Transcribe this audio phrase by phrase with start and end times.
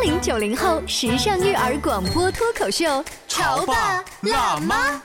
[0.00, 4.98] 八零九零后时尚育儿广播脱口秀，潮爸辣妈。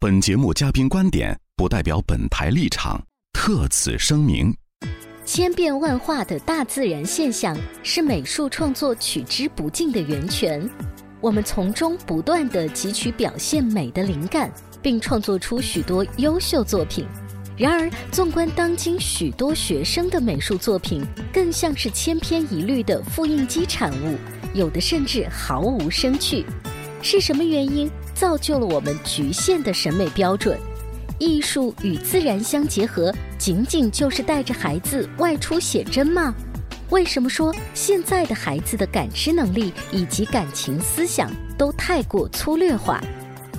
[0.00, 2.98] 本节目嘉宾观点不代表本台立场，
[3.34, 4.50] 特此声明。
[5.26, 10.66] 千变万化的大自然现象是美术创作取之不尽的源泉，
[11.20, 17.06] 我们从中不断的汲取表现美的灵感，并创作出许多优秀作品。
[17.56, 24.16] 然而，纵观当今许多学生的美术作品，更像是千篇一律的复印机产物，
[24.54, 26.44] 有的甚至毫无生趣。
[27.02, 30.58] 是什么原因造就了我们局限的审美标准？
[31.18, 36.34] 艺术与自然相结合，仅仅就是带着孩子外出写真吗？
[36.90, 43.00] 为什么说现在的孩子的感知能力以及感情思想都太过粗略化？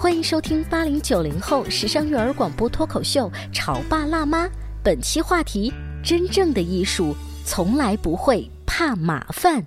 [0.03, 4.45] 欢迎收听八零九零后时尚育儿广播脱口秀《潮爸辣妈》，
[4.83, 5.73] 本期话题：
[6.03, 7.15] 真正的艺术
[7.45, 9.65] 从来不会怕麻烦。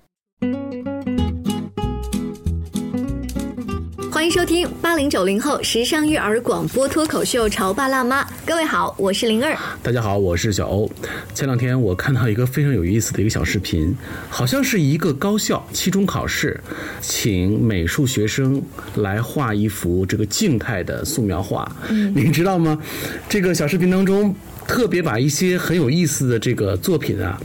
[4.16, 8.24] 欢迎收听八零九零后时尚育儿广播脱口秀《潮爸辣妈》。
[8.46, 9.54] 各位好，我是灵儿。
[9.82, 10.90] 大家好，我是小欧。
[11.34, 13.94] 前两天我看到一个非常有意思的一个小视频，
[14.30, 16.58] 好像是一个高校期中考试，
[17.02, 18.62] 请美术学生
[18.94, 21.70] 来画一幅这个静态的素描画。
[21.90, 22.80] 嗯，您知道吗？
[23.28, 24.34] 这个小视频当中
[24.66, 27.38] 特别把一些很有意思的这个作品啊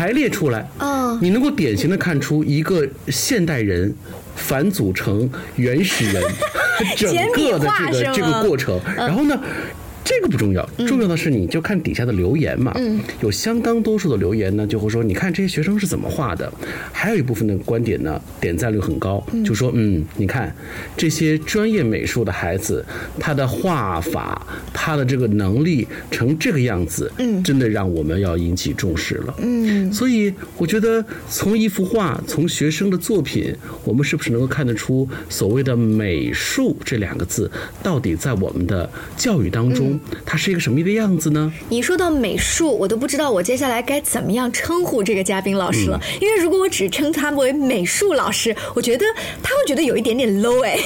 [0.00, 0.66] 排列出来。
[0.78, 3.94] 嗯，你能够典型的看出一个现代人。
[4.36, 6.22] 反组成原始人，
[6.96, 9.38] 整个的这个这个过程，然后呢？
[10.02, 12.72] 这个不重要，重要的是你就看底下的留言嘛。
[12.76, 16.50] 嗯，有相当多数的留言呢，就会说，你看这些学生是怎么画的。
[16.92, 20.54] 还有一部分的观点呢，点赞率很高，就说，嗯，你看
[20.96, 22.84] 这些专业美术的孩子，
[23.18, 29.34] 他的画法，他的这个能力成这个样子，嗯，真的让我们要引起重视了。
[29.38, 37.50] 嗯，所以我觉得从一幅画，从学生的作品，我们是不是能够看得出所谓的美术这两个字，
[37.82, 39.89] 到底在我们的教育当中？
[40.24, 41.52] 它是一个什么样的样子呢？
[41.68, 46.00] 你说到美术，我都不知道我接下来该怎么样称呼这个嘉宾老师了。
[46.20, 49.04] 因为如果我只称他为美术老师，我觉得
[49.42, 50.76] 他会觉得有一点点 low 哎。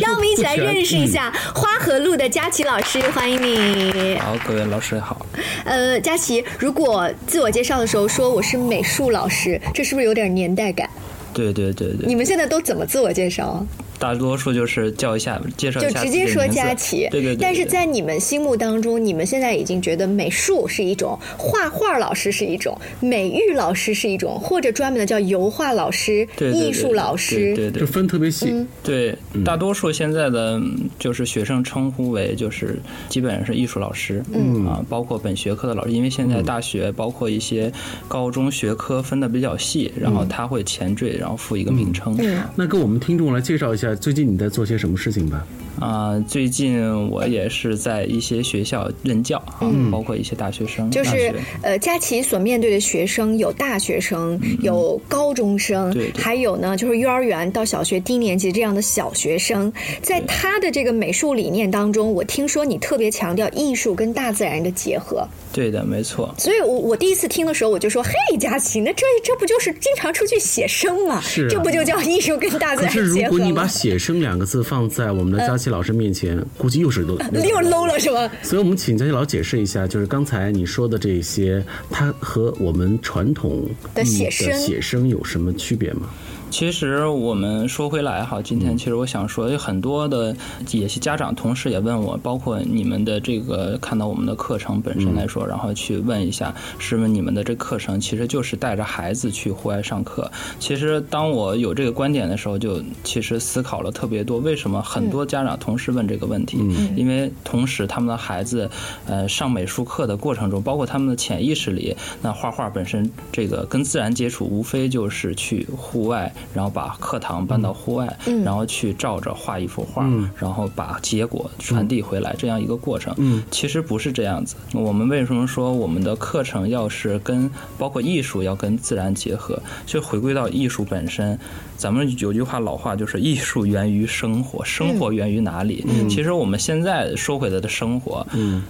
[0.00, 4.16] 让我们一起来认识一下花河路的佳琪老师，欢迎你。
[4.18, 5.26] 好，各位老师好。
[5.64, 10.88] 呃，佳琪，如果自我介绍的时候说我是美术老师，这是不是有点年代感？
[11.32, 12.06] 对对对对。
[12.06, 13.66] 你们现在都怎么自我介绍啊？
[14.02, 17.06] 大多数就是叫一下，介绍一下，就直接说佳琪。
[17.12, 17.38] 对对对。
[17.40, 28.66] 但是在你们心目当中，你们现在已经觉得美术是一种，画画老师是一种，美育老师是一种，或者专门的叫油画老师、艺术老师，对对，就分特别细。
[28.82, 30.60] 对，大多数现在的
[30.98, 37.72] 就是学生称呼为就是基本上是艺术老师，嗯啊，包括本学科的老师，因为现在大学包括一些
[38.08, 42.18] 高中学科分的比较细，然后他会前缀，然后附一个名称。
[42.56, 43.91] 那跟我们听众来介绍一下。
[43.96, 45.46] 最近你在做些什么事情吧？
[45.80, 50.90] 啊，最近我也是在一些学校任教啊，包括一些大学生。
[50.90, 59.72] 就是呃，佳琪所面对的学生有大学生，有高中生，对还有呢，就是幼儿园到小学低年级这样的小学生。
[60.02, 65.26] 在他的这个美术理念当中，我听说你特别强调艺术跟大自然的结合。
[65.52, 66.34] 对的，没错。
[66.38, 71.20] 所以，我我第一次听的时候，我就说：“嘿，佳琪，那这这不就是经常出去写生吗？
[71.20, 78.30] 是，这不就叫艺术跟大自然结合？”可是，如果你把“写生”两个字放在我们的佳琪老师面前，估计又是 low， 又 low 了，是吧？
[78.42, 86.08] 所以我们请佳琪老师解释一下，就是刚才你说的这些，它和我们传统的写生写生有什么区别吗？
[86.52, 90.36] 其实我们说回来哈，今天其实我想说，有很多的
[90.70, 100.30] 也是家长同事也问我，包括你们的这个看到我们的课程本身来说，然后去问一下，是不是你们的这课程其实就是带着孩子去户外上课？
[100.60, 106.58] 其实当我有这个观点的时候，就其实思考了特别多，为什么很多家长同时问这个问题？
[106.94, 108.70] 因为同时他们的孩子
[109.06, 116.30] 呃上美术课的过程中，包括他们的潜意识里，那画画本身这个跟自然接触，无非就是去户外。
[116.54, 120.06] 然后把课堂搬到户外，然后去照着画一幅画，
[120.36, 123.14] 然后把结果传递回来，这样一个过程。
[123.18, 124.56] 嗯，其实不是这样子。
[124.72, 129.60] 我们为什么说我们的课程要是跟包括艺术要跟自然结合？
[129.86, 131.38] 就回归到艺术本身。
[131.76, 135.84] 咱们有句话老话就是艺术源于生活，生活源于哪里？
[136.08, 138.62] 其实我们现在说回来的生活，嗯。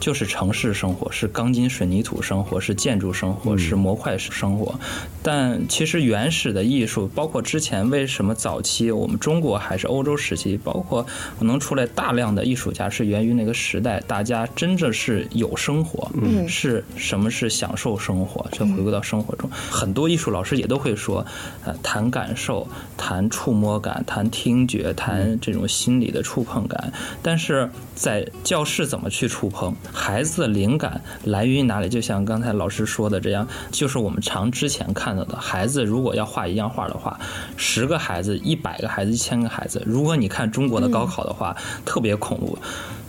[0.00, 4.74] 就是城市生活，是钢筋水泥土生活，是建筑生活，是模块生活。
[5.22, 11.06] 但其实原始的艺术，包括之前为什么早期我们中国还是欧洲时期，包括
[11.38, 19.48] 能出来大量的艺术家，是源于那个时代，大家真正是有生活，嗯是什么是享受生活，就回归到生活中。
[19.70, 21.24] 很多艺术老师也都会说，
[21.64, 22.66] 呃，谈感受，
[22.96, 26.90] 谈触摸感，谈听觉，谈这种心理的触碰感。
[27.22, 29.74] 但是在教室怎么去触碰？
[29.92, 31.88] 孩子的灵感来源于哪里？
[31.88, 37.18] 就像刚才老师说的这样，就是我们常之前看到的，孩子如果要画一样画的话，
[37.56, 42.58] 十个孩子、一百个孩子、一千个孩子，如果你看中国的高考的话，特别恐怖。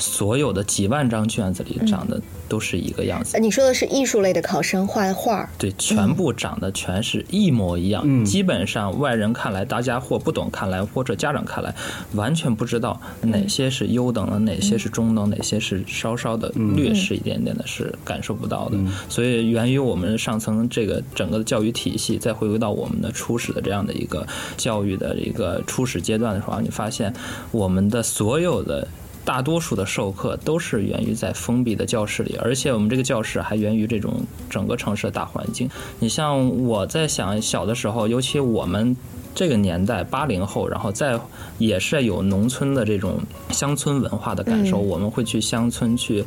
[0.01, 2.19] 所有的几万张卷子里长得
[2.49, 3.39] 都是一个样子。
[3.39, 8.25] 你说的是艺术类的考生画的画对，全部长得全是一模一样。
[8.25, 11.73] 基本上外人看来，大家或不懂看来，或者家长看来，
[12.15, 18.77] 完全不知道哪些是优等的，哪些是中等，哪些是稍稍的劣势一点点的，是感受不到的。
[19.07, 24.27] 所以源于我们上层这个整个的教育体系，再回归到我们的初始的这样的一个
[24.57, 27.13] 教育的一个初始阶段的时候，你发现
[27.51, 28.87] 我们的所有的。
[29.23, 35.69] 大多数的授课都是源于在封闭的教室里，而且我们这个教室还源于这种整个城市的大环境。
[35.99, 38.95] 你像我在想小的时候，尤其我们。
[39.33, 41.17] 这个年代，八零后，然后再
[41.57, 43.17] 也是有农村的这种
[43.49, 44.77] 乡村文化的感受。
[44.77, 46.21] 我们会去乡村去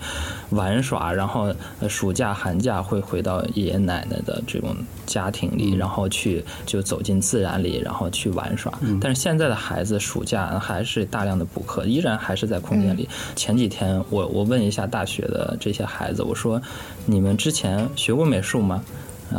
[0.48, 1.54] 玩耍，然后
[1.86, 4.74] 暑假、寒假会回到爷爷奶奶的这种
[5.04, 8.72] 家庭里，然后去就走进自然里，然后去玩耍。
[8.98, 13.08] 但是现在的孩子暑假还是大量的补课，依然还是在空间里。
[13.34, 16.60] 前几天我我问一下大学的这些孩子，我说
[17.06, 18.84] 你们之前学过美术吗？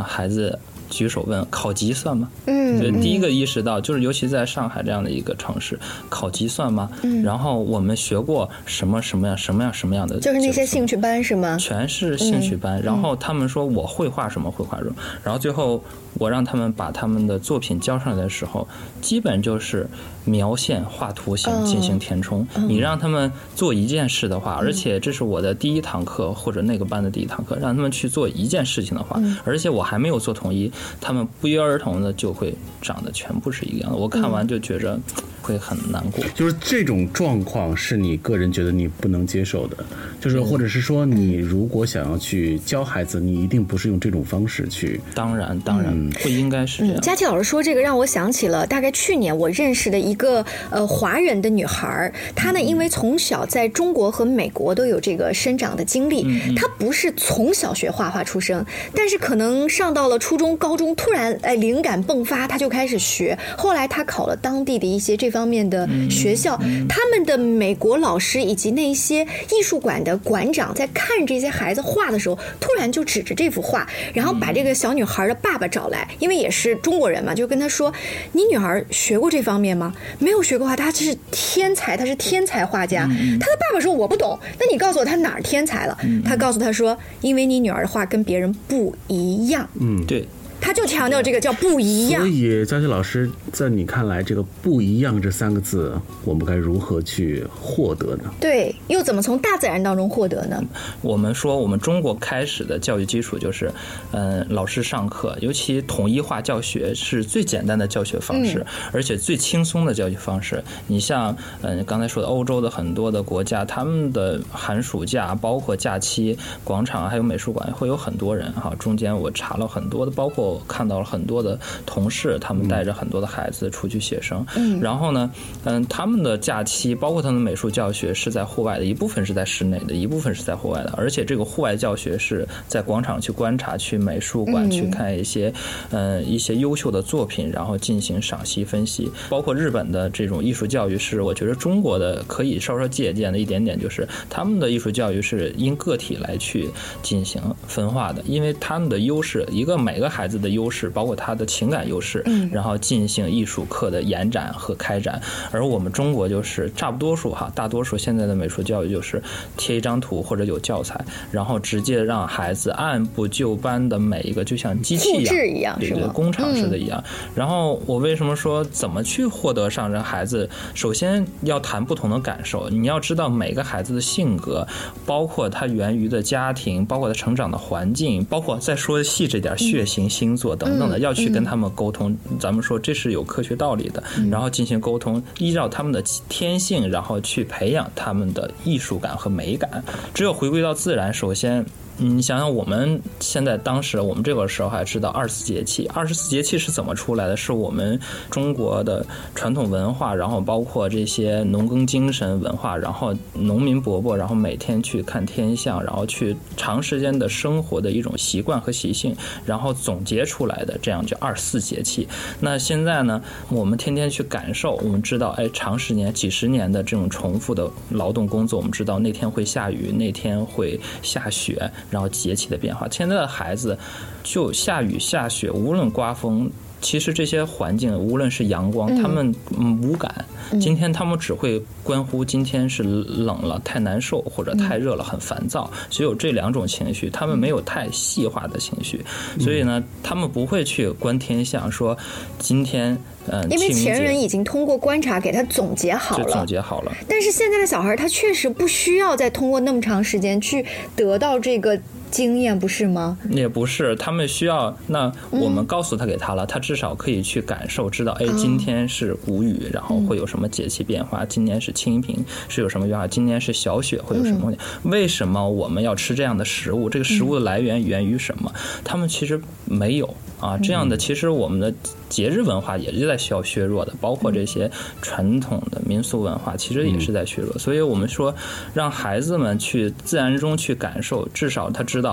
[0.04, 0.58] 孩子。
[0.88, 2.30] 举手问考级算吗？
[2.46, 5.76] 嗯，就第一个意识到，就是尤其在上海这样的一个城市，
[6.08, 6.88] 考级算吗？
[7.02, 10.20] 嗯，然后我们学过什么什么样什么样什么样的？
[10.20, 11.56] 就是那些兴趣班是吗？
[11.58, 12.80] 全是兴趣班。
[12.80, 14.94] 然后他们说我会画什么绘画什么，
[15.24, 15.82] 然后最后
[16.18, 18.66] 我让他们把他们的作品交上来的时候，
[19.00, 19.86] 基本就是。
[20.28, 22.44] 描线、画图形进行填充。
[22.68, 30.68] 你让他们做一件事的话，而且这是我的第一堂课或者那个班的第一堂课，让他们去做一件事情的话，而且我还没有做统一，
[31.00, 32.52] 他们不约而同的就会
[32.82, 33.96] 长得全部是一样的。
[33.96, 34.98] 我看完就觉着。
[35.46, 39.76] 会很难过，就是这种状况是你个人觉得你不能接受的，
[40.20, 45.00] 就是或者是说你如果想要去教孩子，你一定不是用这种方式去。
[45.14, 47.00] 当然，当然不应该是这样。
[47.00, 56.26] 佳琪老师说这个让我想起了大概去年我认识的一个呃华人的女孩，她呢因为从小在中国和美国都有这个生长的经历，
[56.56, 65.35] 她不是从小学画画出生，但是可能上到了初中、高中，突然哎灵感迸发，她就开始学，后来她考了当地的一些这。
[65.36, 69.22] 方面的学校，他们的美国老师以及那些
[69.52, 77.92] 艺术馆的馆长，在看这些孩子画的时候，突然就指着这幅画，然后把这个小女孩的爸爸找来，因为也是中国人嘛，就跟他说
[78.32, 79.92] ：“你女儿学过这方面吗？
[80.18, 83.02] 没有学过画，她是天才，她是天才画家。”
[83.38, 90.26] 他的爸爸说：“我不懂，那你告诉我她哪儿天才了？”他告诉他说：“因为你女儿的画跟别人不一样。”嗯，对。
[90.66, 92.20] 他就强调这个叫不一样。
[92.20, 98.24] 所以，佳琪老师，在你看来，这个“不一样”这三个字，我们该如何去获得呢？
[98.40, 100.60] 对，又怎么从大自然当中获得呢？
[101.02, 103.70] 我们说，我们中国开始的教育基础就是，
[104.10, 110.60] 嗯，老师上课，尤其统一化教学是最简单的教学方式，而且最轻松的教学方式。
[110.88, 118.74] 你像，嗯，刚才说的欧洲的很多的国家，他们的寒暑假，包括假期，广场还有美术馆，会有很多人哈。
[118.80, 120.55] 中间我查了很多的，包括。
[120.56, 124.44] 就看到了很多的同事，他们带着很多的孩子出去写生。
[124.56, 125.30] 嗯，然后呢，
[125.64, 130.94] 嗯，他们的假期包括他们美术教学是在户外的，一部分是在室内的，一部分是在户外的。
[130.96, 135.52] 而且这个户外教学是在广场去观察、去美术馆去看一些，
[135.90, 139.10] 嗯，一些优秀的作品，然后进行赏析分析。
[139.28, 146.68] 包括日本的这种艺术教育是，我觉得中国的可以稍稍借鉴的一点点，就是他们的艺术教育是因个体来去
[147.02, 155.20] 进行分化的，因为他们的优势，一个每个孩子的优势，包括他的情感优势，然后进行艺术课的延展和开展。
[155.50, 159.22] 而我们中国就是差不多数哈，大多数现在的美术教育就是
[159.56, 167.02] 贴一张图或者有教材，然后直接让孩子按部就班的每一个就像机器一样，对对，工厂式的一样。
[167.34, 170.48] 然后我为什么说怎么去获得上这孩子？
[170.74, 174.66] 首先要谈不同的感受，你要知道每个孩子的性格，
[175.04, 182.16] 包括他源于的家庭，包括他成长的环境，包括再说细致点，血型、星座等等的，要去跟他们沟通。
[182.38, 189.82] 咱们说这是有科学道理的，然后进行沟通，依照他们的天性，然后去培养他们的艺术感和美感。
[190.12, 191.64] 只有回归到自然，首先。
[191.98, 197.34] 你想想，我们现在当时我们这个时候还知道二十四节气，二十四节气是怎么出来的？
[197.34, 197.98] 是我们
[198.30, 212.06] 中国的传统文化，然后包括这些农耕精神文化，然后农民伯伯，然后每天去看天象，然后去长时间的生活的一种习惯和习性，然后总结出来的，这样就二十四节气。
[212.40, 221.70] 那现在呢，我们天天去感受，我们知道，哎，长时间几十年的这种重复的劳动工作，我们知道那天会下雨，那天会下雪。
[221.90, 223.78] 然后节气的变化，现在的孩子
[224.22, 226.50] 就下雨下雪，无论刮风。
[226.80, 229.34] 其实这些环境，无论是阳光，他们
[229.82, 230.24] 无感。
[230.60, 235.68] 今天他们只会关乎今天是冷了，太难受，或者太热了，很烦躁。
[235.90, 239.04] 只有这两种情绪，他们没有太细化的情绪。
[239.40, 241.96] 所以呢，他们不会去观天象，说
[242.38, 242.96] 今天
[243.28, 246.92] 嗯，因为前人已经通过观察给他总结好了，总结好了。
[247.08, 250.64] 但是现在的小孩，他确实不需要再通过那么长时间去
[250.94, 251.80] 得到这个。
[252.16, 253.18] 经验不是吗？
[253.28, 261.26] 也不是，他们需要那我们告诉他给他了，他至少可以去感受，知道哎，今天是谷雨，然后会有什么节气变化？
[261.26, 263.06] 今天是清平，是有什么变化？
[263.06, 264.58] 今天是小雪，会有什么东西？
[264.84, 266.88] 为什么我们要吃这样的食物？
[266.88, 268.50] 这个食物的来源源于什么？
[268.82, 271.74] 他们其实没有啊，这样的其实我们的。
[272.08, 274.70] 节日文化也是在需要削弱的，包括这些
[275.02, 277.52] 传统的民俗文化，其实也是在削弱。
[277.58, 278.32] 所以我们说，
[278.72, 282.05] 让孩子们去自然中去感受，至少他知道，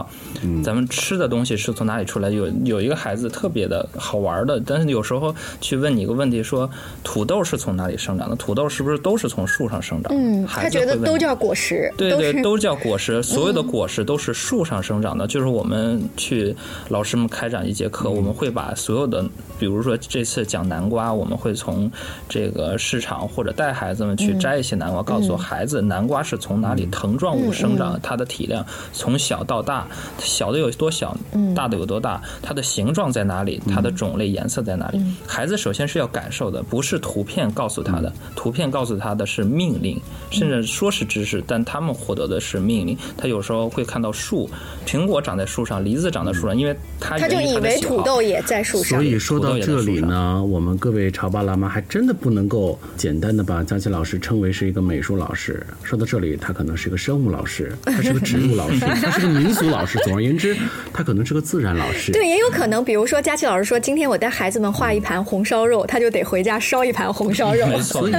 [0.63, 2.31] 咱们吃的东西是从哪里出来。
[2.31, 6.67] 有有一个孩子特别的好玩的，但是有时候去问你一个问题，说
[7.03, 8.35] 土豆是从哪里生长的？
[8.38, 10.12] 土豆是不是都是从树上生长？
[10.15, 11.93] 嗯，他觉得都叫果实。
[11.95, 13.21] 对对，都叫果实。
[13.21, 15.27] 所有的果实都是树上生长的。
[15.27, 16.55] 就是我们去
[16.89, 19.23] 老师们开展一节课，我们会把所有的，
[19.59, 19.83] 比如。
[19.83, 21.91] 说这次讲南瓜，我们会从
[22.29, 29.73] 这个市场或者带孩子们去摘一些南瓜，告诉孩子南瓜是从哪里藤状物生长，它的体量从小到大，
[30.20, 31.15] 小的有多小，
[31.56, 35.00] 大的有多大，它的形状在哪里，它的种类颜色在哪里？
[35.27, 40.00] 孩子首先是要感受的，不是图片告诉他的，图片告诉他的是命令，
[40.32, 42.98] 甚至说是知识，但他们获得的是命令。
[43.18, 44.50] 他有时候会看到树，
[44.86, 49.74] 苹果长在树上，梨子长在树上，因为他他就以为土豆也在树上，所以说到这。
[49.74, 55.65] 这里呢，我们各位潮爸辣妈还真的不能够简单的把佳琪老师称为是一个美术老师。
[55.82, 60.00] 说到这里，他可能是一个生物老师，他是个植物老师， 他是个民俗老师。
[60.03, 60.55] 总而言之，
[60.93, 62.12] 他可能是个自然老师。
[62.12, 67.65] 对，也有可能，比如说佳琪老师说，今天我带孩子们画一盘红烧肉，他就得回家烧一盘红烧肉。
[67.79, 68.13] 所以，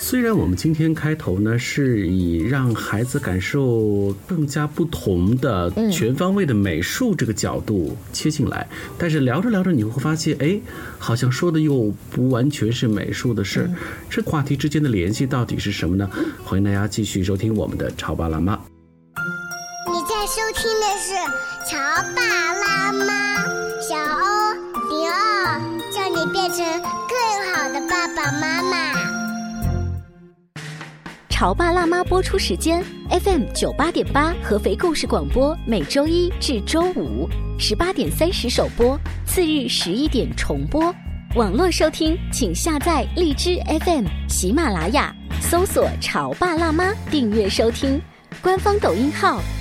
[0.00, 8.66] 虽然我们今天开头呢是以让孩子感受更加不同的全方位的美术这个角度切进来，
[8.98, 10.60] 但是聊着聊着你会发现，哎。
[10.98, 13.70] 好像说的又不完全是美术的事儿，
[14.10, 16.10] 这话题之间的联系到底是什么呢？
[16.42, 18.75] 欢迎大家继续收听我们的潮爸辣妈。
[20.26, 21.14] 收听的是
[21.70, 21.78] 潮
[22.16, 22.20] 爸
[22.52, 23.44] 辣妈，
[23.80, 24.54] 小欧
[24.90, 25.60] 零二，
[25.92, 28.92] 叫你变成更好的爸爸妈妈。
[31.30, 38.98] 潮爸辣妈播出时间：FM 九八点八，合肥故事广播，每周一至周五十八点三十首播。
[39.24, 40.92] 次日十一点重播，
[41.36, 48.02] 网络收听请下载荔枝 FM、喜马拉雅，搜索“潮爸辣妈”订阅收听，
[48.42, 49.40] 官方抖音号“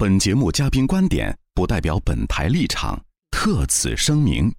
[0.00, 2.98] 本节目嘉宾观点不代表本台立场，
[3.30, 4.50] 特此声明。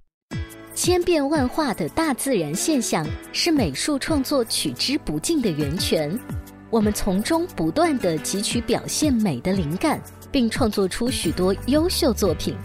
[0.76, 6.16] 千变万化的大自然现象是美术创作取之不尽的源泉，
[6.70, 10.00] 我们从中不断的汲取表现美的灵感，
[10.32, 12.56] 并创作出许多优秀作品。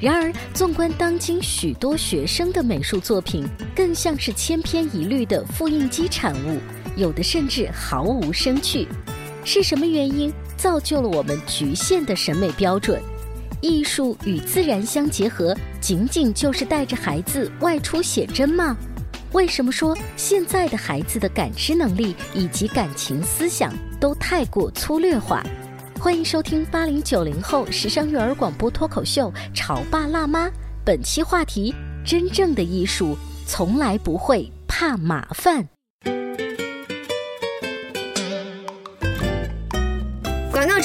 [0.00, 6.58] 然而，纵观当今许多学生的美术作品，更像是千篇一律的复印机产物，
[6.96, 8.88] 有的甚至毫无生趣。
[9.44, 13.00] 是什么原因造就了我们局限的审美标准？
[13.60, 18.76] 艺术与自然相结合，仅仅就是带着孩子外出写真吗？
[19.32, 25.44] 为什么说现在的孩子的感知能力以及感情思想都太过粗略化？
[25.98, 30.46] 欢迎收听八零九零后时尚育儿广播脱口秀《潮爸辣妈》，
[30.84, 31.74] 本期话题：
[32.04, 35.73] 真正的艺术从来不会怕麻烦。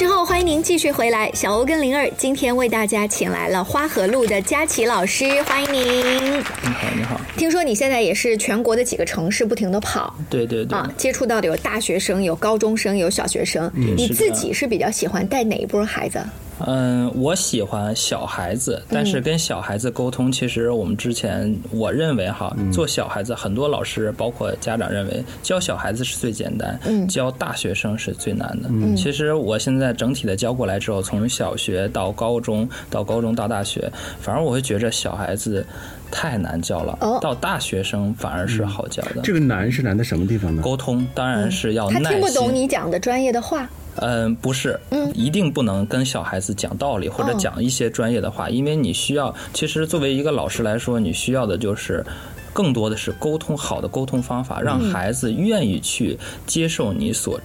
[0.00, 1.30] 之后，欢迎您继续回来。
[1.34, 6.38] 小欧跟灵儿今天为大家请来了花河路的佳琪老师，欢迎您。
[6.38, 7.20] 你好，你好。
[7.36, 13.70] 听说你现在也是全国的几个城市不停的跑，对对对，啊，接触到的有大学生，有高中生，有小学生。
[13.74, 16.18] 你自己是比较喜欢带哪一波孩子？
[16.66, 28.96] 嗯，我喜欢小孩子，但是跟小孩子沟通，其实我们之前我认为哈，做小孩子，很多老师包括家长认为教小孩子是最简单，教大学生是最难的。
[28.96, 33.90] 其实我现在整体的教过来之后，从小学到高中，到高中到大学，
[34.20, 35.66] 反而我会觉着小孩子
[36.10, 39.22] 太难教了，到大学生反而是好教的。
[39.22, 40.62] 这个难是难在什么地方呢？
[40.62, 42.04] 沟通当然是要耐心。
[42.04, 43.68] 他听不懂你讲的专业的话。
[43.96, 44.78] 嗯，不是，
[45.12, 52.04] 一定不能跟小孩子讲道理或者讲一些专业的话，因为你需要，其实作为一个老师来说，你需要的就是
[52.52, 57.38] 更多的是沟通好的沟通方法，让孩子愿意去接受你所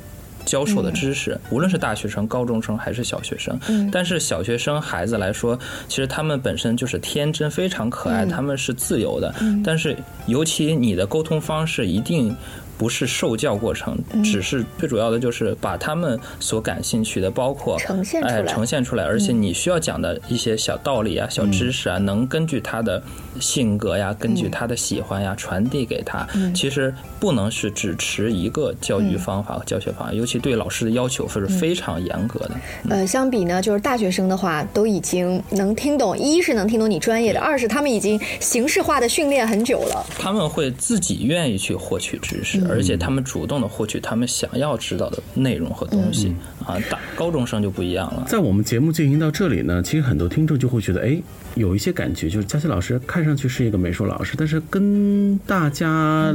[0.45, 3.59] 教授的知识，无论是大学生、高中生还是小学生。
[3.91, 9.33] 但是小学生孩子来说，其实他们本身就是天真、非常可爱，他们是自由的。
[9.63, 9.97] 但是
[10.27, 12.33] 尤其你的沟通方式一定。
[12.77, 19.03] 不是受教过程，只是最主要的就是把他们所感兴趣的，包括呈现出来，呈现出来。
[19.05, 23.01] 而且你需要讲的一些小道理啊、小知识啊，能根据他的
[23.39, 26.27] 性格呀、根据他的喜欢呀传递给他。
[26.53, 32.51] 其实不能是只持一个教育方法和教学方法，尤其对老师的要求是非常严格的。
[32.89, 40.05] 呃，相比呢，就是大学生的话，都已经能听懂，一是能听懂你专业的，二是他们已经形式化的训练很久了。
[40.17, 42.64] 他们会自己愿意去获取知识。
[42.69, 46.33] 而且他们主动的获取他们想要知道的内容和东西
[46.65, 48.25] 啊，大高中生就不一样了。
[48.27, 51.21] 在我们节目进行到这里呢，其实很多听众就会觉得，哎，
[51.55, 56.33] 有一些感觉，就是佳琪老师看上去是一个美术老师，但是跟大家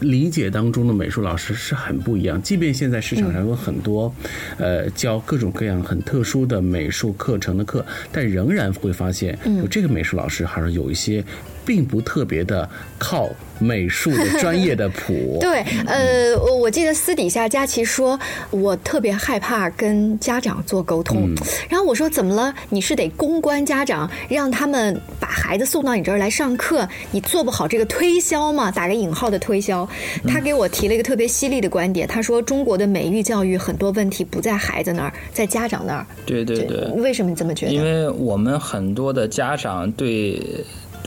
[0.00, 2.40] 理解当中的美术老师是很不一样。
[2.42, 4.12] 即便现在市场上有很多，
[4.58, 11.24] 呃，教各种各样很特殊的美术课程的课，但仍然会发现，有这个美术老师还是有一些。
[11.64, 15.38] 并不特别的靠美术的专业的谱。
[15.40, 18.18] 对，呃，我记得私底下佳琪说，
[18.50, 21.34] 我特别害怕跟家长做沟通。
[21.68, 22.52] 然后我说怎么了？
[22.70, 28.70] 你是得公关家长，让他们把孩子送到你这儿来上课，你做不好这个推销吗？
[28.70, 29.88] 打个引号的推销。
[30.26, 36.06] 他给我提了一个特别犀利的观点，他说中国的美育教育很多问题不在孩子那儿，在家长那儿。
[36.26, 36.88] 对对对。
[36.96, 37.72] 为什么你这么觉得？
[37.72, 40.42] 因为我们很多的家长对。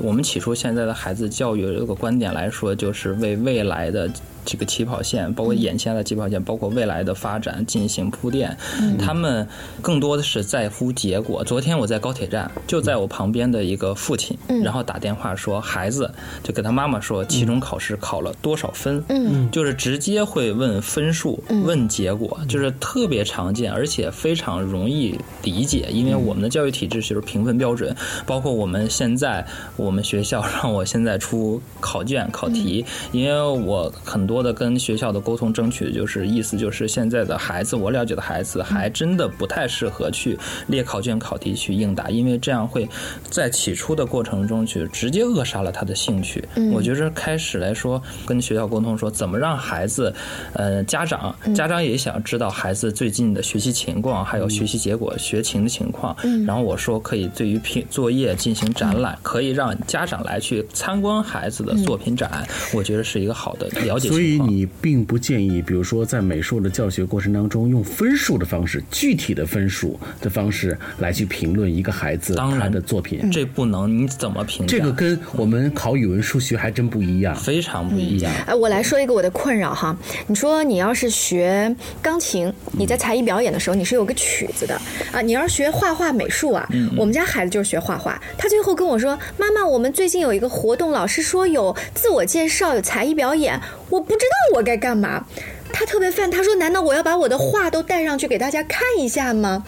[0.01, 4.09] 我们起初现在的孩子教育有个观点来说，就是为未来的。
[4.45, 8.55] 这个起跑线，包括眼下的起跑线，包括未来的发展进行铺垫。
[8.99, 9.47] 他们
[9.81, 11.43] 更多的是在乎结果。
[11.43, 16.09] 昨天我在高铁站，就在我旁边的一个父亲，然后打电话说，孩子
[16.43, 19.03] 就给他妈妈说，期中考试考了多少分？
[19.09, 25.87] 嗯，就是直接会问分数，问结果，就是特别常见，而且非常容易理解。
[25.91, 27.95] 因为我们的教育体制就是评分标准，
[28.27, 34.34] 包括我们现在我们学校让我现在出考卷考题，因为我很多。
[34.35, 42.85] 多的跟学校的沟通争取，就是意思就是现在的孩子，我了解的孩子还真的不太适合去列考卷考题去应答，因为这样会
[43.29, 46.43] 在起初的过程中去直接扼杀了他的兴趣。
[46.73, 50.13] 我觉着开始来说跟学校沟通说怎么让孩子，
[50.51, 56.13] 呃，家长家长也想知道孩子最近的学习情况，还有学习结果、学情的情况。
[56.45, 64.09] 然后我说可以对于品作业进行展览，可以让家长来去参观孩子的作品展，我觉得是一个好的了解。
[64.25, 73.29] 以你并不建议，比如说在美术的教学过程当中，用分数的方式，具体的分数的方式来去评论一个孩子他的作品。
[73.31, 74.65] 这不能，你怎么评？
[74.65, 78.33] 这个跟我们考语文、数学还真不一样，非常不一样。
[78.47, 79.95] 哎，我来说一个我的困扰哈。
[80.27, 84.79] 你说你要是学钢琴，你在才艺表演的时候，你是有个曲子的
[85.11, 85.21] 啊。
[85.21, 88.21] 你要是学画画、美术啊，我们家孩子就是学画画。
[88.37, 95.25] 他最后跟我说：“妈妈，我们最近有一个活动，老师说有自我介绍，有才艺表演，我不知道我该干嘛。”
[95.73, 99.65] 他特别烦，他说：“难道我要把我的画都带上去给大家看一下吗？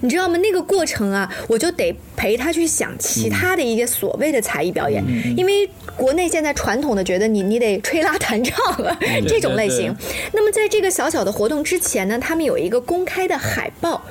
[0.00, 0.38] 你知道吗？
[0.38, 5.02] 那个过程啊，我就得陪他去想其他的一些所谓的才艺表演，
[5.38, 8.94] 因为国内现在传统的觉得你你得吹拉弹唱了
[9.26, 9.96] 这种类型。
[10.34, 14.02] 那么在这个小小的活动之前呢，他们有一个公开的海报。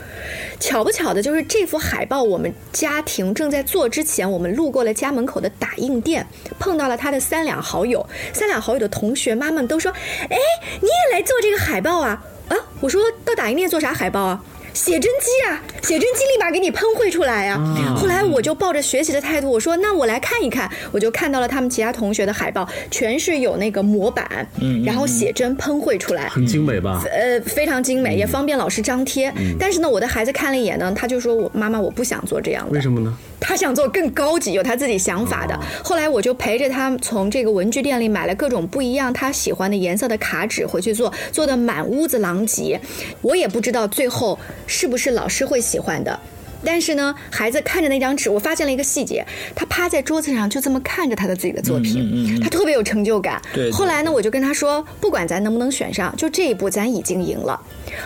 [0.60, 6.26] 巧不巧的就是这幅海报，我们家庭正在做之前，我们路过了家门口的打印店，
[6.58, 9.90] 碰到了他的三两好友，三两好友的同学妈妈都说
[10.30, 10.38] ：“哎，
[10.82, 14.44] 你也来做这个海报啊？”啊，我说到打印店做啥海报啊？
[14.80, 17.60] 写真机啊，写真机立马给你喷绘出来啊！
[17.98, 24.48] 后来我就抱着学习的态度，我说那我来看一看，我就看到了他们其他同学的海报，全是有那个模板，
[24.86, 27.04] 然后写真喷绘出来，很精美吧？
[27.12, 29.34] 呃，非常精美，也方便老师张贴。
[29.60, 33.18] 但是呢，我的孩子看了一眼呢，他就说我妈妈我不想做这样的，为什么呢？
[33.40, 35.60] 他想做更高级，有他自己想法的。
[35.84, 42.80] 后来我就陪着他从这个文具店里买了各种不一样他喜欢的颜色的卡纸回去做，做的满屋子狼藉。
[43.22, 46.20] 我也不知道最后是不是老师会喜欢的。
[46.62, 49.26] 但是呢，孩子看着那张纸，我发现了一个细节，
[49.56, 53.42] 他趴在桌子上就这么看着他的自己的作品，他特别有成就感。
[53.72, 57.58] 后来呢，我就跟他说，不管咱能不能选上，就这一步咱已经赢了。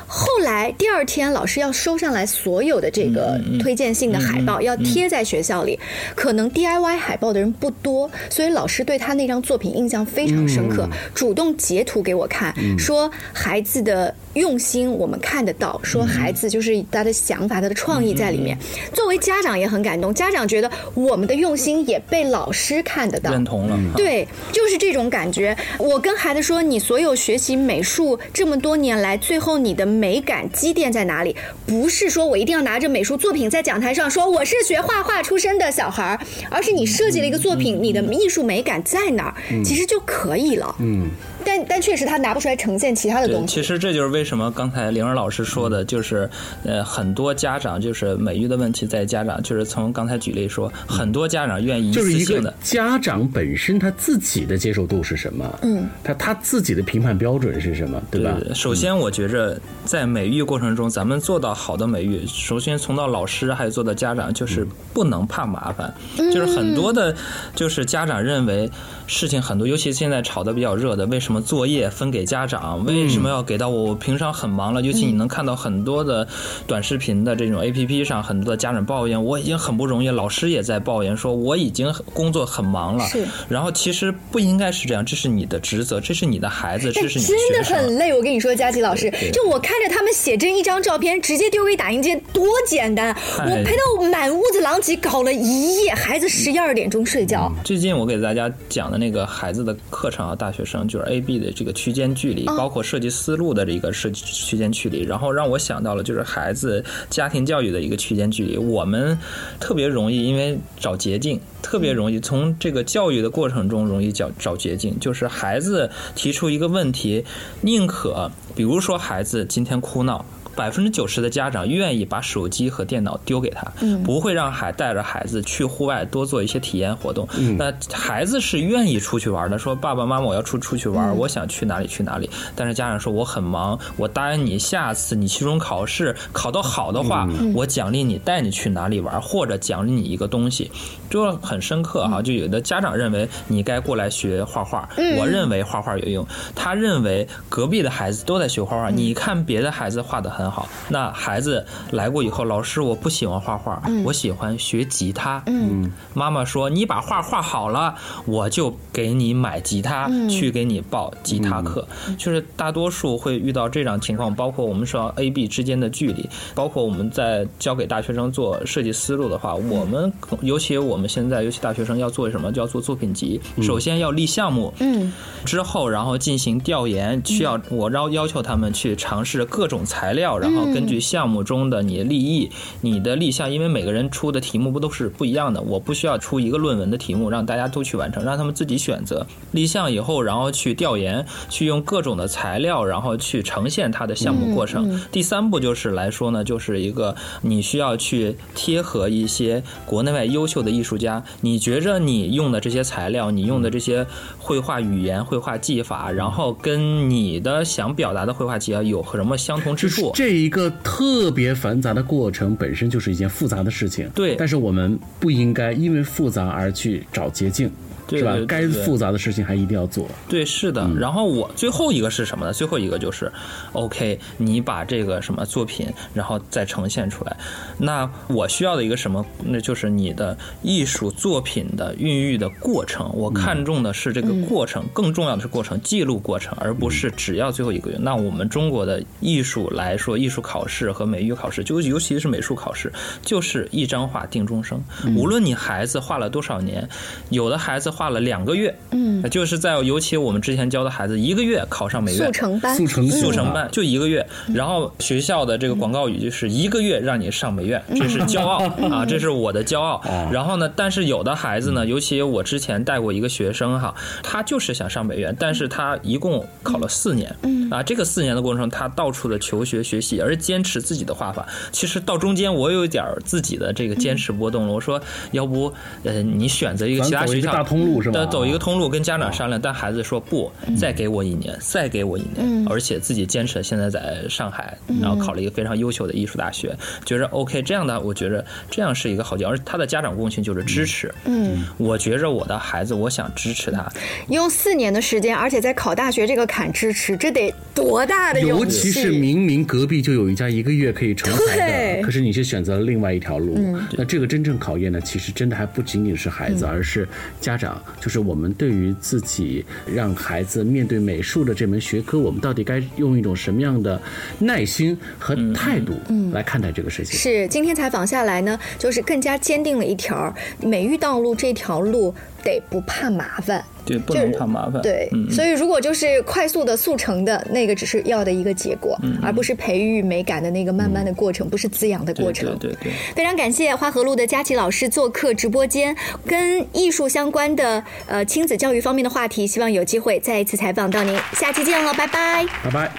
[0.07, 5.79] 后来第二天，老师要收上来所有的这个推荐信的海报，要贴在学校里。
[6.15, 18.57] 可能 DIY 海报的人不多，所以老师对他那张作品印象非常深刻，主动截图给我看，说孩子的用心我们看得到，说孩子就是他的想法、他的创意在里面。
[18.93, 23.77] 作为家长也很感动，家长觉得我们的用心也被老师看得到，认同了。
[23.95, 25.55] 对，就是这种感觉。
[25.77, 31.35] 我跟孩子说，你所有学习美术这么多年来，最后你的美感积淀在哪里？
[31.65, 40.75] 不是说我一定要拿着美术作品在讲台上说我是学画画出身的小孩儿，而是你设计了一个作品，你的艺术美感在哪儿，其实就可以了。
[40.79, 41.09] 嗯。
[41.45, 43.55] 但但确实他拿不出来呈现其他的东西。
[43.55, 46.29] 其实这就是为什么刚才灵儿老师说的，就是
[46.63, 55.59] 呃很多家长就是美育的问题在家长，就是从刚才举例说，很多家长愿意就是一个家长本身他自己的接受度是什么？
[55.61, 58.01] 嗯，他他自己的评判标准是什么？
[58.09, 58.37] 对吧？
[58.55, 65.93] 首先，我觉着在美育过程中，咱们做到好的美育，首先从到老师还有做到家长，就是不能怕麻烦。
[66.17, 67.13] 就是很多的，
[67.55, 68.69] 就是家长认为
[69.07, 71.32] 事情很多，尤其现在炒的比较热的，为什么？
[71.33, 72.85] 什么作业分给家长？
[72.85, 73.85] 为什么要给到我？
[73.85, 76.27] 我平常很忙了，尤其你能看到很多的
[76.67, 83.07] 短视频的这种 A P P 上，很多的家长抱怨我已经很不容易，老师也在抱怨说我已经工作很忙了。
[83.07, 83.25] 是。
[83.49, 88.13] 然后其实不应该是这样，这是你的职责，这是你的孩子，这是你真的很累。
[88.13, 93.11] 我跟你说，佳琪老师，就我看着他们写真一张照片，直接丢给打印机，多简单。
[93.39, 97.51] 我陪到满屋子狼藉，搞了一夜，孩子十一二点钟睡觉。
[97.63, 101.22] 最近我给大家讲的那个孩子的课程啊，大学生就是 A。
[101.23, 108.57] B 的这个区间距离，包括设计思路的这个设计区间距离，然后让我想到了就是孩子家庭教育的一个区间距离。
[108.57, 109.17] 我们
[109.59, 114.99] 特别容易因为找捷径，特别容易从这个教育的过程中容易找找捷径。
[114.99, 117.23] 就是孩子提出一个问题，
[117.61, 120.23] 宁可比如说孩子今天哭闹。
[120.55, 123.65] 百分之九十的家长愿意把手机和电脑丢给他，
[124.03, 127.27] 不会让孩带着孩子去户外多做一些体验活动。
[127.57, 132.29] 那孩子是愿意出去玩的，说爸爸妈妈我要出出去玩，我想去哪里去哪里。
[132.55, 140.69] 但是家长说我很忙，我答应你，下次你期中考试考得好的话，我奖励你带你去哪里玩，或者奖励你一个东西，
[141.09, 142.21] 就很深刻哈。
[142.21, 144.87] 就有的家长认为你该过来学画画，
[145.17, 150.42] 我认为画画有用，他认为隔壁的孩子都在学画画，你看别的孩子画的很。
[150.43, 155.41] 很好，那孩子来过以后，老师我不喜欢画画，我喜欢学吉他。
[155.45, 161.87] 嗯，妈妈说你把画画好了，我就给你买吉他，去给你报吉他课。
[162.17, 173.39] 就是大多数会遇到这种情况，包括我们说 A B 之间的距离，包括我们在教给大学生做设计思路的话，我们尤其我们现在尤其大学生要做什么，就要做作品集。
[173.61, 175.13] 首先要立项目，嗯，
[175.45, 180.32] 之后然后进行调研，需要我要要求他们去尝试各种材料。
[180.37, 182.49] 料，然后根据项目中的你的立意、
[182.81, 194.99] 你的立项，因为每个人出的题目不都是不一样的，我不需要出一个论文的题目让大家都去完成，让他们自己选择立项以后，然后去调研，去用各种的材料，然后去呈现它的项目过程。
[195.11, 204.05] 第三步就是来说呢，就是一个你需要去贴合一些国内外优秀的艺术家，你觉着你用的这些材料，你用的这些
[204.37, 210.11] 绘画语言、绘画技法，然后跟你的想表达的绘画技法有什么相同之处？
[210.23, 214.09] 这一个特别繁杂的过程本身就是一件复杂的事情。
[214.15, 217.69] 对，但是我们不应该因为复杂而去找捷径。
[218.09, 218.35] 是吧？
[218.47, 220.07] 该复杂的事情还一定要做。
[220.27, 220.89] 对，是的。
[220.99, 222.53] 然后我最后一个是什么呢？
[222.53, 223.31] 最后一个就是
[223.71, 227.35] ，OK，你把这个什么作品，然后再呈现出来。
[227.77, 229.25] 那我需要的一个什么？
[229.43, 233.09] 那就是你的艺术作品的孕育的过程。
[233.13, 237.97] 我看重的是这个过程，更重要的是过程，记录过程，而不是只要最后一个月。
[237.99, 244.81] 那我们中国的艺术来说，艺术考试和美育考试，就尤其是美术考试，就是一张画定终生。
[245.15, 246.87] 无论你孩子画了多少年，
[247.29, 248.13] 有的孩子画。
[248.13, 259.99] 了两个月，嗯，就是在尤其我们之前教的孩子，一个月考上美院速成班，速成速成班就一个月，然后学校的这个广告语就是一个月让你上美院，这是骄傲啊，这是我的骄傲。
[260.31, 271.47] 然后呢，但是有的孩子呢，尤其我之前带过一个学生哈，他就是想上美院，但是他一共考了四年，嗯啊，这个四年的过程中，他到处的求学学习，而坚持自己的画法。
[271.71, 275.01] 其实到中间我有一点自己的这个坚持波动了，我说
[275.31, 278.31] 要不呃你选择一个其他学校大通路。
[278.33, 291.13] 走一个通路，跟家长商量，但孩子说不，再给我一年，再给我一年，而且自己坚持，现在在上海，然后考了一个非常优秀的艺术大学，觉着 OK，这样的，我觉着这样是一个好结果，而他的家长共情就是支持。
[291.25, 293.91] 嗯，我觉着我的孩子，我想支持他，
[294.29, 298.63] 用四年的时间，而且在考大学这个坎支持，这得多大的勇气？
[298.63, 303.57] 尤其是明明隔壁就有一家一个月可以成才的，可是你却选择了另外一条路，
[303.91, 307.07] 那这个真正考验呢，其实真的还不仅仅是孩子，而是
[307.39, 307.72] 家长。
[307.99, 314.01] 就是我们对于自己让孩子面对美术的这门学科，我们到底该用一种什么样的
[314.39, 315.93] 耐心和态度
[316.31, 317.17] 来看待这个事情？
[317.17, 323.63] 是今天采访下来呢，就是更加坚定了一条美育道路这条路得不怕麻烦。
[323.85, 324.81] 对，不能怕麻烦。
[324.81, 332.57] 对，所以如果就是快速的速成的那个，只是要的一个结果，而不是培育美感的那个慢慢的过程，不是滋养的过程。
[332.57, 332.91] 对对。
[333.15, 341.17] 非常感谢花河路的佳琪老师做客直播间，跟艺术相关的呃亲子教育方面的话题，希望有机会再一次采访到您。
[341.33, 342.45] 下期见了，拜拜。
[342.63, 342.91] 拜拜。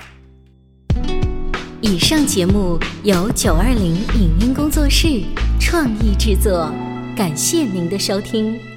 [1.81, 5.23] 以上节目由九二零影音工作室
[5.61, 6.73] 创意制作，
[7.15, 8.74] 感谢您的收听。